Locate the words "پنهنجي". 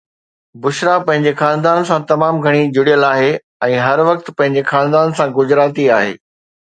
1.07-1.33, 4.39-4.65